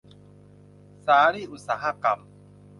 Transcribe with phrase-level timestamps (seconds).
[1.05, 2.19] สาลี่อุตสาหกรรม